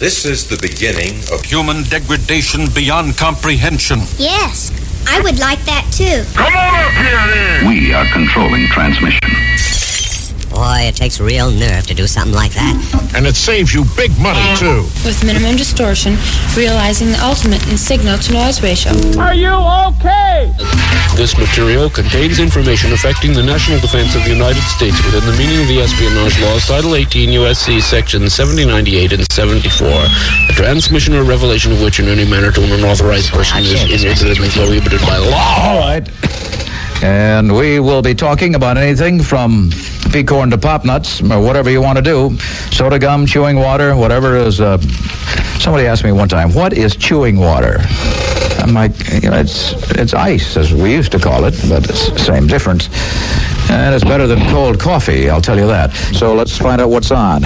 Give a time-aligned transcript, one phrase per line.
[0.00, 3.98] This is the beginning of Human degradation beyond comprehension.
[4.16, 4.72] Yes,
[5.06, 6.24] I would like that too.
[6.32, 7.68] Come on up here then!
[7.68, 9.20] We are controlling transmission.
[10.50, 12.74] Boy, it takes real nerve to do something like that.
[13.14, 14.82] And it saves you big money too.
[15.06, 16.18] with minimum distortion,
[16.56, 18.92] realizing the ultimate in signal to noise ratio.
[19.18, 19.54] Are you
[19.94, 20.52] okay?
[21.16, 25.60] This material contains information affecting the national defense of the United States within the meaning
[25.62, 27.80] of the espionage laws, Title 18 U.S.C.
[27.80, 29.86] Section 7098 and 74.
[29.86, 34.50] A transmission or revelation of which in any manner to an unauthorized person is inadvertently
[34.50, 35.70] prohibited by law.
[35.70, 36.08] All right.
[37.02, 39.70] And we will be talking about anything from
[40.10, 42.36] peacorn to pop nuts, or whatever you want to do.
[42.72, 44.60] Soda gum, chewing water, whatever is.
[44.60, 44.78] Uh,
[45.58, 47.78] somebody asked me one time, what is chewing water?
[48.58, 52.10] I'm like, you know, it's it's ice, as we used to call it, but it's
[52.10, 52.88] the same difference.
[53.70, 55.92] And it's better than cold coffee, I'll tell you that.
[56.14, 57.44] So let's find out what's on.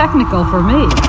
[0.00, 0.99] Technical for me.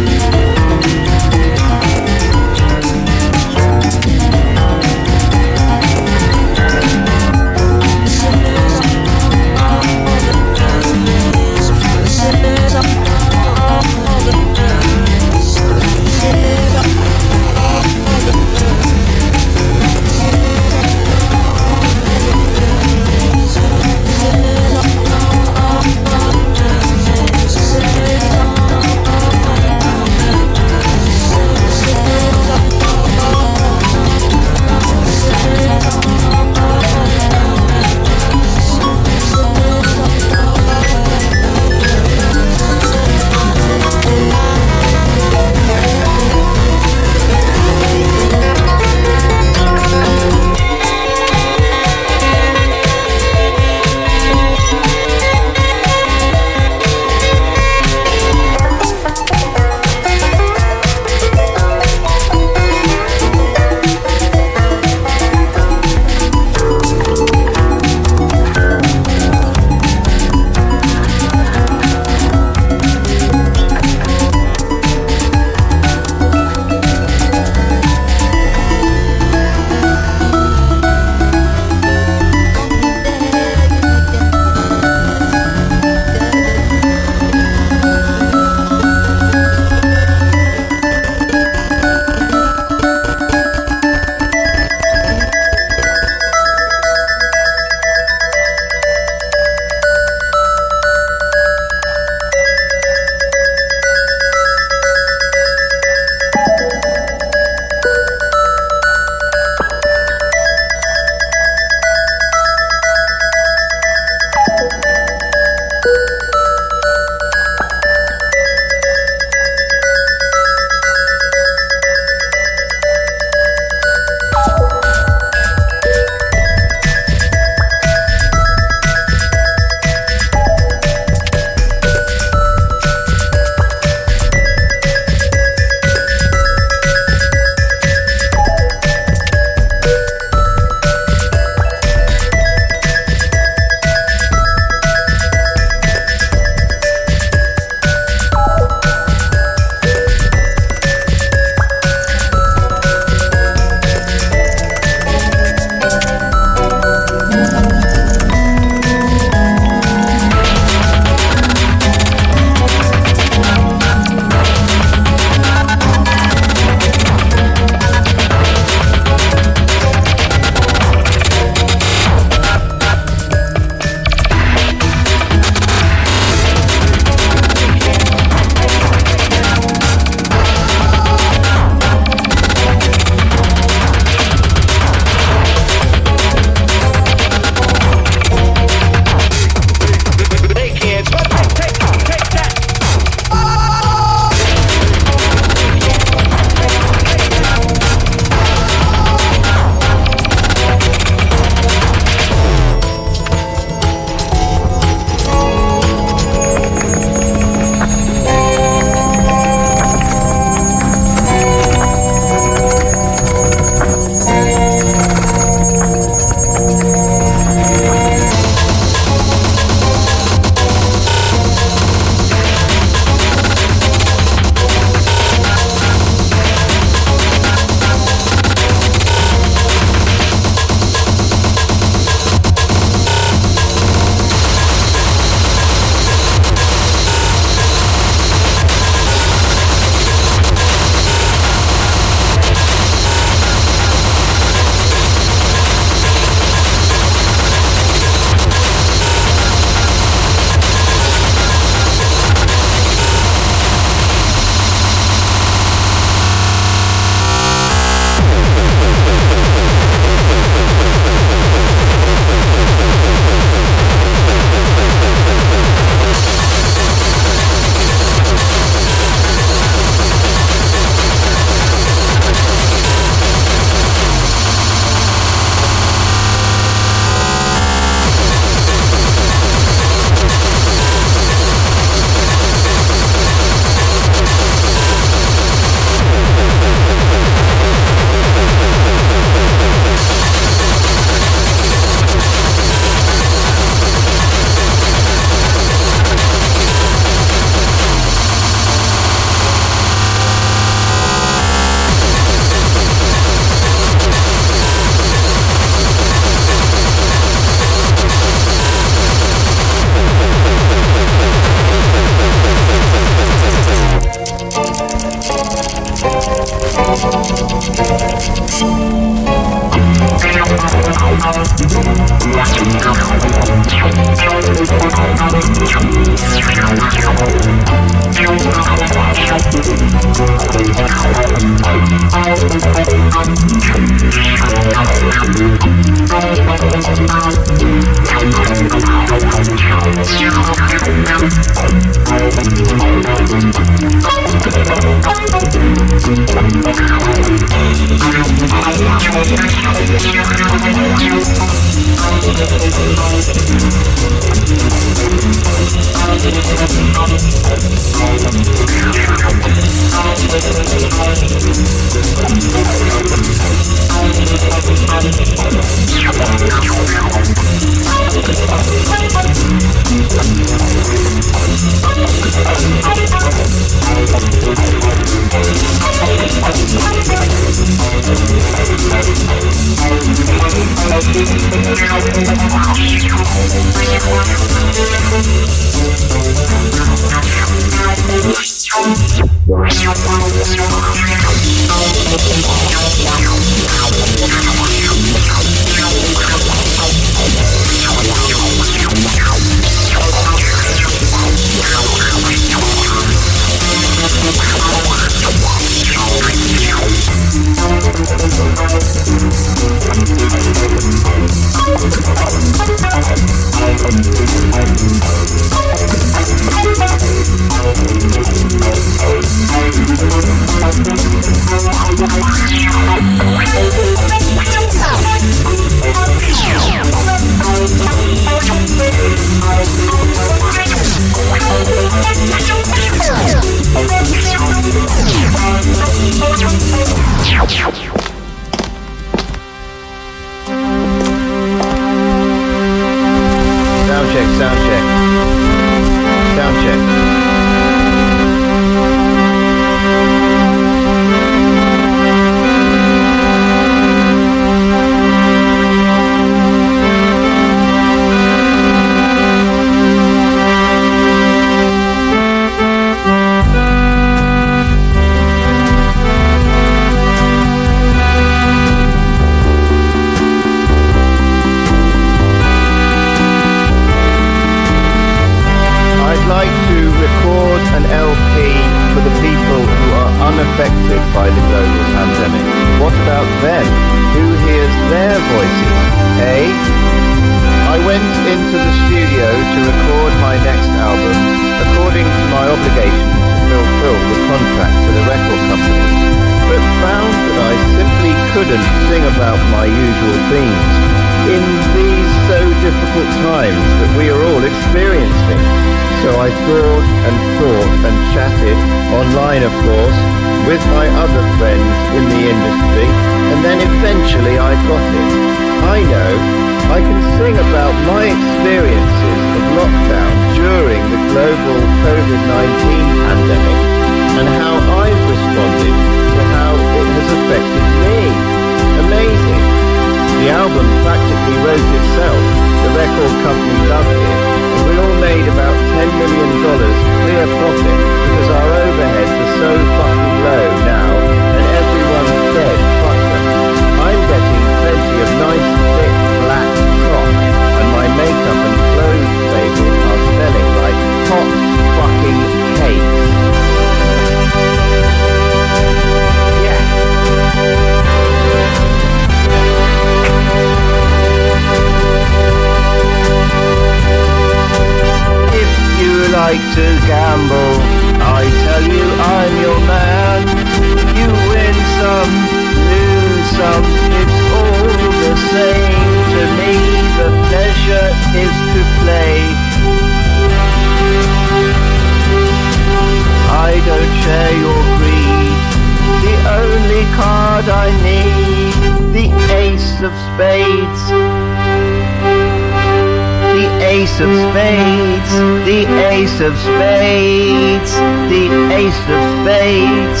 [593.96, 595.12] ace of spades,
[595.46, 597.72] the ace of spades,
[598.12, 600.00] the ace of spades.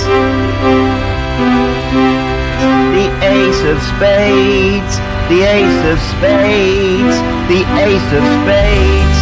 [2.92, 4.94] The ace of spades,
[5.32, 7.16] the ace of spades,
[7.48, 9.20] the ace of spades,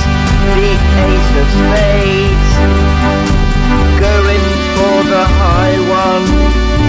[0.58, 0.72] the
[1.06, 2.50] ace of spades.
[4.02, 4.44] Going
[4.74, 6.26] for the high one,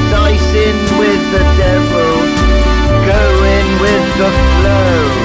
[0.10, 2.16] dicing with the devil,
[3.06, 5.25] going with the flow.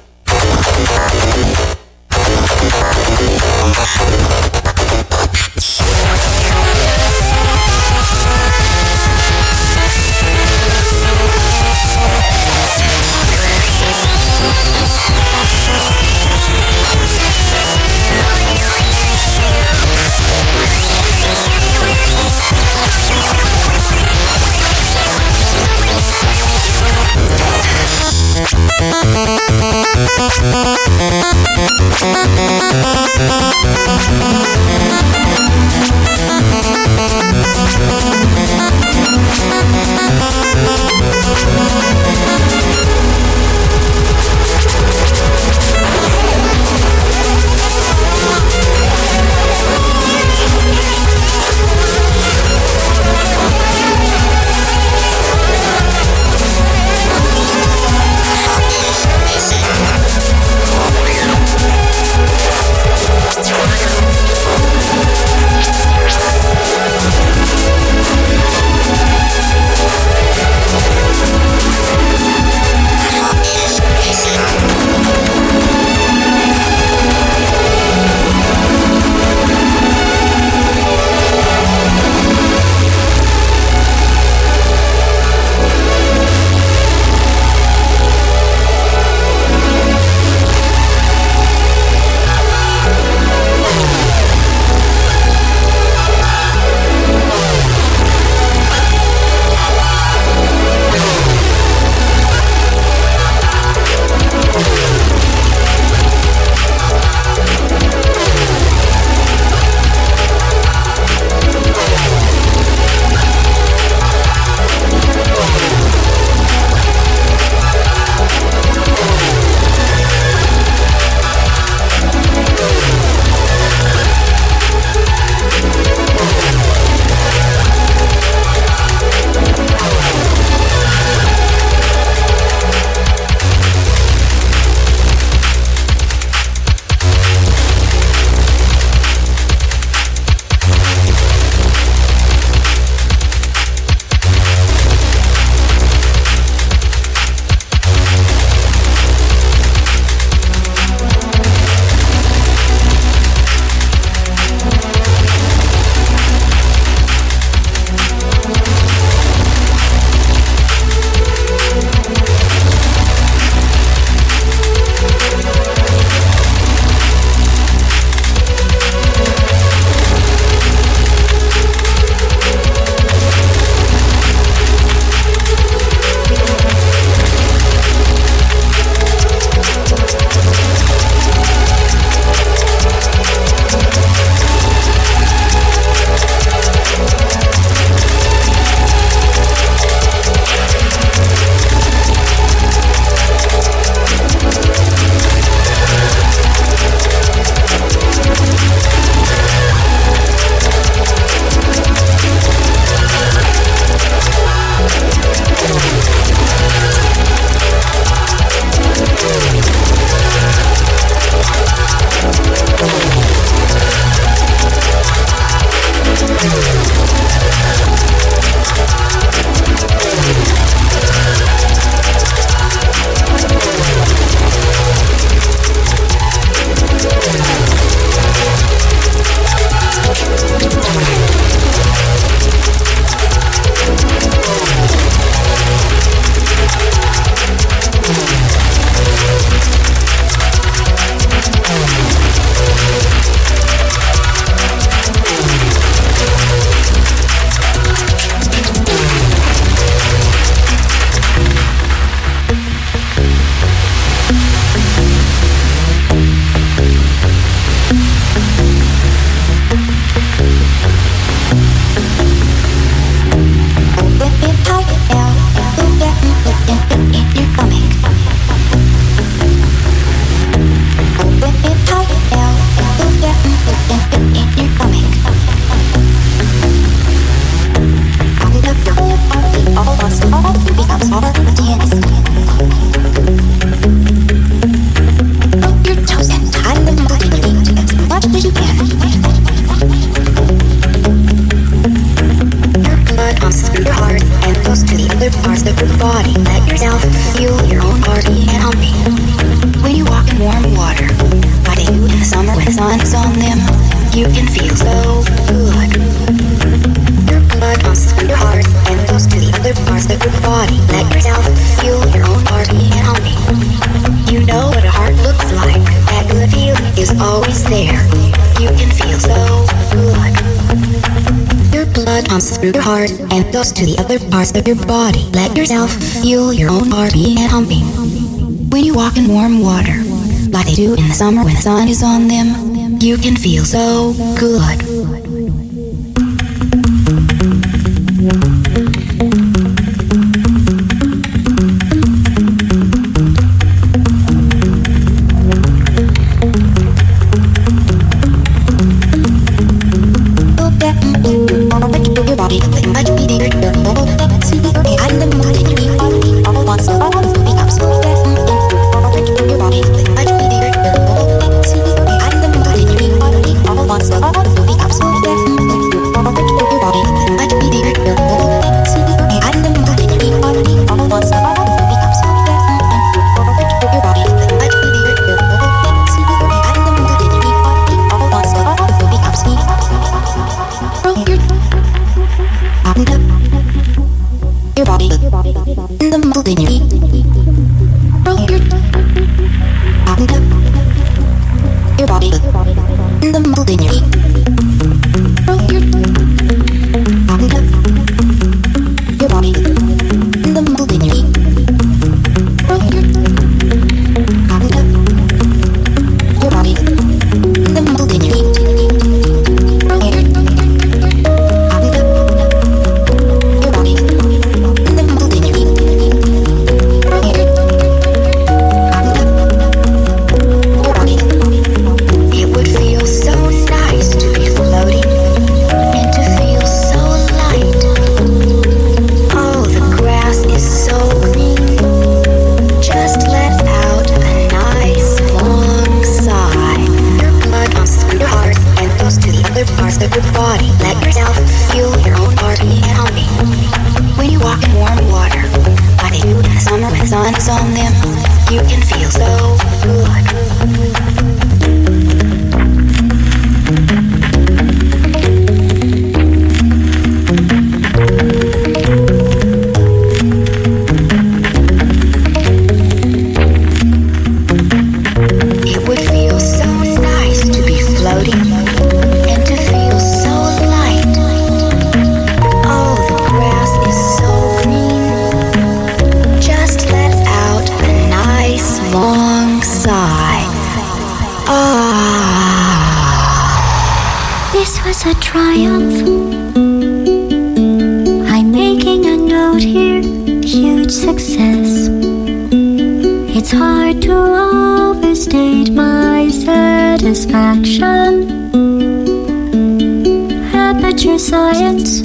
[501.21, 502.01] science.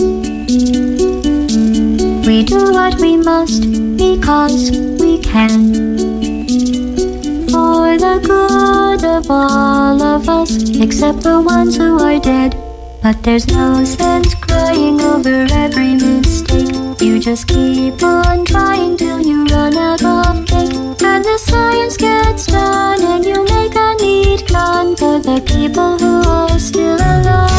[2.26, 3.62] We do what we must
[3.96, 5.72] because we can.
[7.48, 12.56] For the good of all of us, except the ones who are dead.
[13.02, 17.00] But there's no sense crying over every mistake.
[17.00, 20.74] You just keep on trying till you run out of cake.
[21.02, 26.28] And the science gets done, and you make a neat gun for the people who
[26.28, 27.55] are still alive.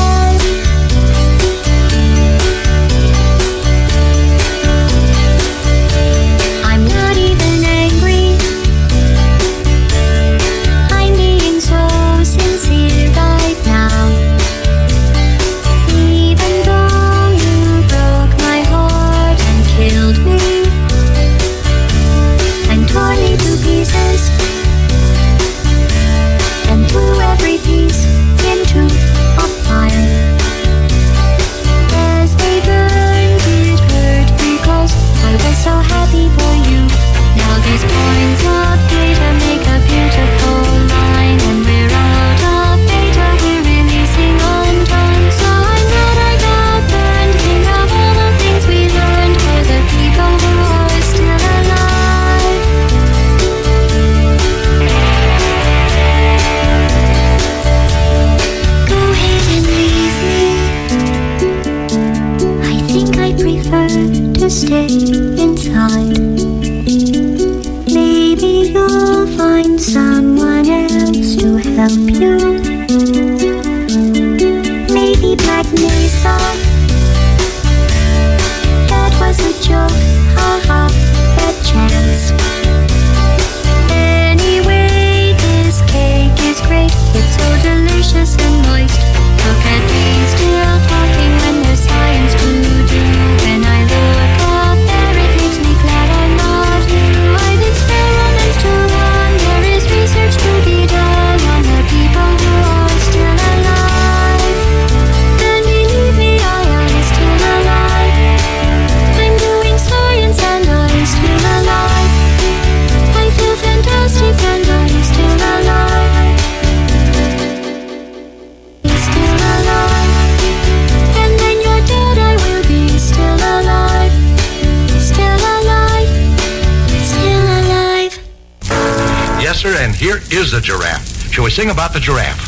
[130.07, 131.33] Here is a giraffe.
[131.33, 132.39] Shall we sing about the giraffe?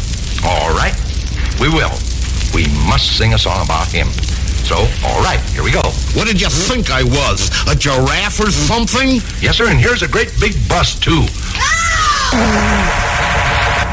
[0.45, 0.95] All right,
[1.59, 1.91] we will.
[2.55, 4.07] We must sing a song about him.
[4.63, 5.81] So, all right, here we go.
[6.15, 7.51] What did you think I was?
[7.67, 9.19] A giraffe or something?
[9.41, 11.25] Yes, sir, and here's a great big bus, too.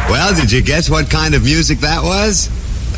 [0.08, 2.48] Well, did you guess what kind of music that was?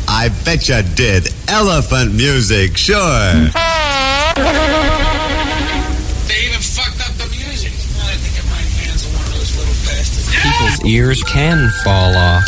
[0.07, 1.29] I bet you did.
[1.47, 3.49] Elephant music, sure.
[10.89, 12.45] Ears can fall off.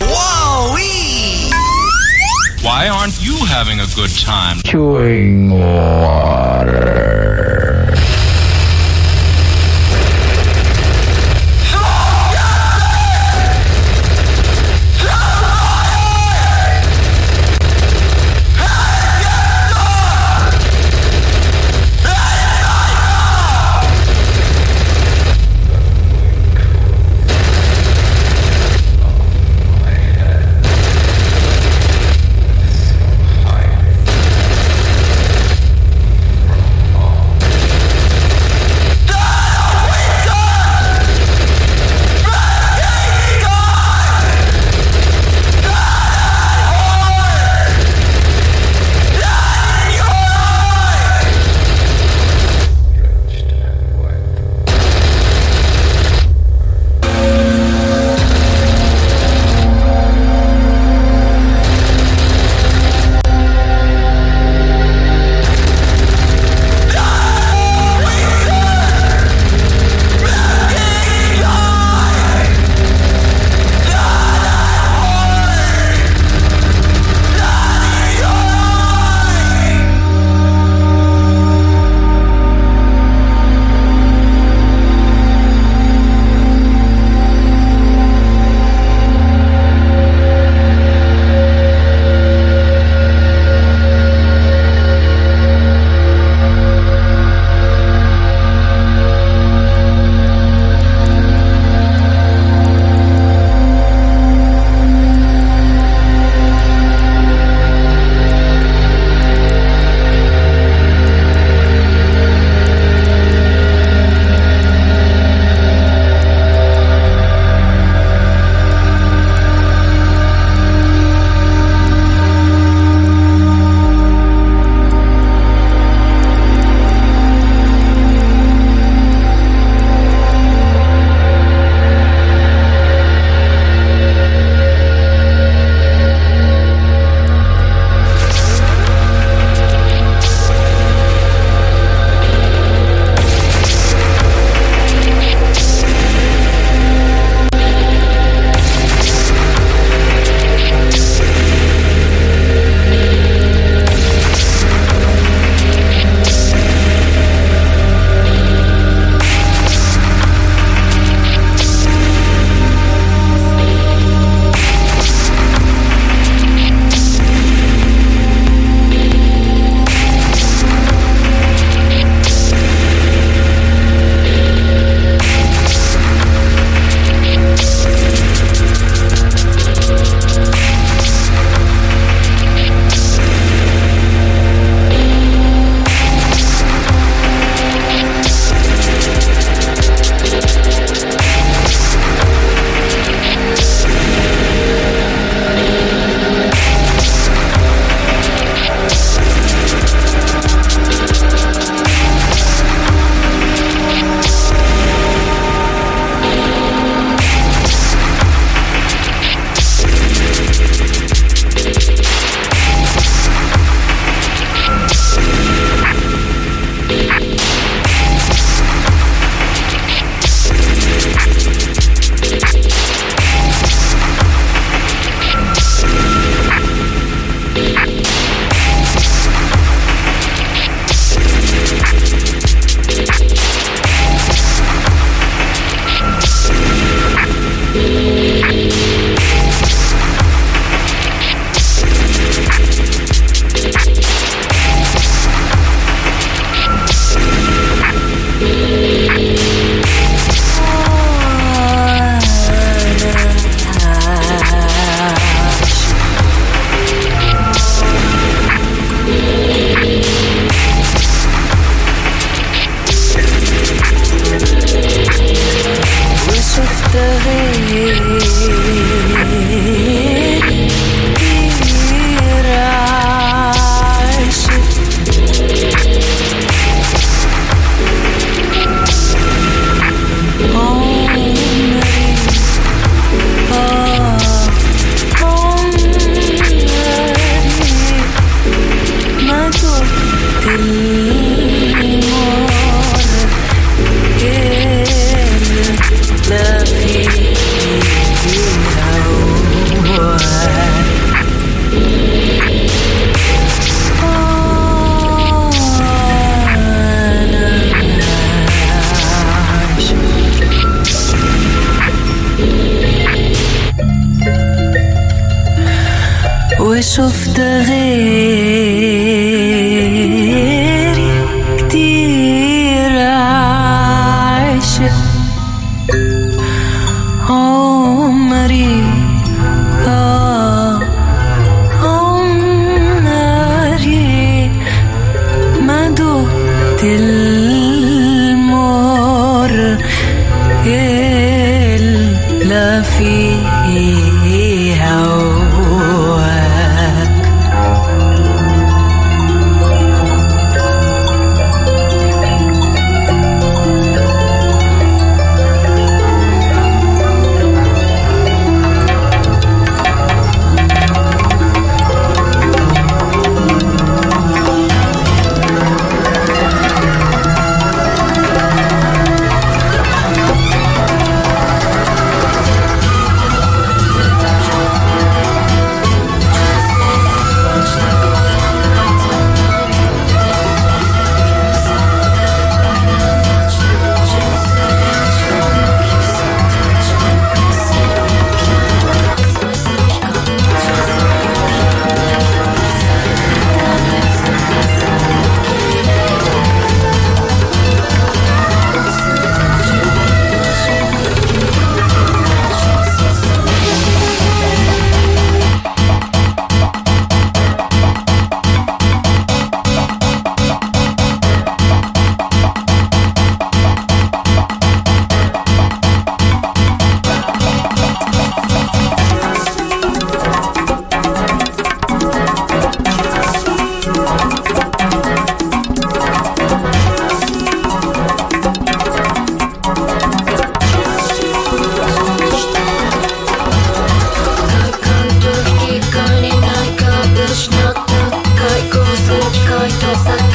[0.00, 0.76] Whoa!
[2.62, 4.58] Why aren't you having a good time?
[4.64, 6.70] Chewing water.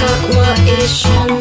[0.06, 1.35] pourquoi et chante.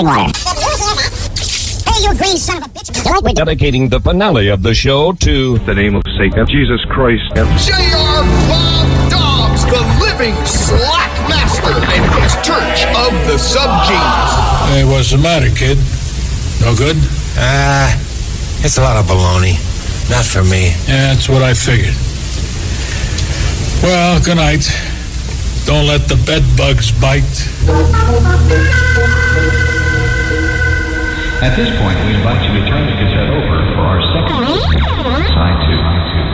[0.00, 1.08] Chewing water.
[1.86, 2.88] Hey, you green son of a bitch.
[3.04, 7.24] You like Dedicating the finale of the show to the name of Satan, Jesus Christ.
[7.34, 8.24] J.R.
[8.48, 14.32] Bob Dobbs, the living slack master, and his church of the subgenius.
[14.72, 15.78] Hey, what's the matter, kid?
[16.60, 16.96] No good?
[17.36, 17.94] Ah,
[18.64, 19.58] it's a lot of baloney.
[20.10, 20.68] Not for me.
[20.88, 21.94] Yeah, that's what I figured.
[23.82, 24.68] Well, good night.
[25.66, 27.24] Don't let the bed bugs bite.
[31.42, 35.24] At this point, we invite you to turn the cassette over for our second uh-huh.
[35.32, 36.29] side two.